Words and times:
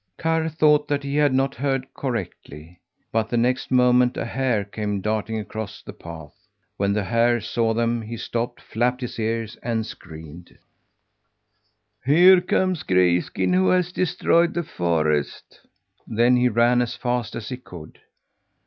Karr 0.17 0.49
thought 0.49 0.87
that 0.87 1.03
he 1.03 1.15
had 1.17 1.31
not 1.31 1.53
heard 1.53 1.85
correctly, 1.93 2.81
but 3.11 3.29
the 3.29 3.37
next 3.37 3.69
moment 3.69 4.17
a 4.17 4.25
hare 4.25 4.63
came 4.65 4.99
darting 4.99 5.37
across 5.37 5.83
the 5.83 5.93
path. 5.93 6.33
When 6.77 6.91
the 6.93 7.03
hare 7.03 7.39
saw 7.39 7.75
them, 7.75 8.01
he 8.01 8.17
stopped, 8.17 8.61
flapped 8.63 9.01
his 9.01 9.19
ears, 9.19 9.57
and 9.61 9.85
screamed: 9.85 10.57
"Here 12.03 12.41
comes 12.41 12.81
Grayskin, 12.81 13.53
who 13.53 13.67
has 13.69 13.91
destroyed 13.91 14.55
the 14.55 14.63
forest!" 14.63 15.67
Then 16.07 16.35
he 16.35 16.49
ran 16.49 16.81
as 16.81 16.95
fast 16.95 17.35
as 17.35 17.49
he 17.49 17.57
could. 17.57 17.99